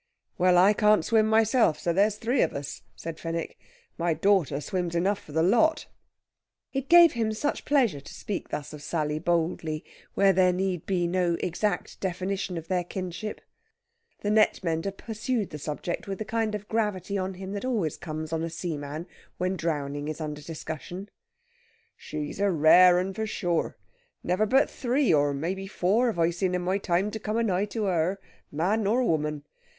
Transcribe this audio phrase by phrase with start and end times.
[0.39, 0.57] "Well!
[0.57, 3.59] I can't swim myself, so there's three of us!" said Fenwick.
[3.99, 5.85] "My daughter swims enough for the lot."
[6.73, 9.85] It gave him such pleasure to speak thus of Sally boldly,
[10.15, 13.41] where there need be no exact definition of their kinship.
[14.21, 17.95] The net mender pursued the subject with the kind of gravity on him that always
[17.95, 19.05] comes on a seaman
[19.37, 21.09] when drowning is under discussion.
[21.95, 23.77] "She's a rare one, for sure.
[24.23, 27.37] Never but three, or may be fower, have I seen in my time to come
[27.37, 28.19] anigh to her
[28.51, 29.43] man nor woman.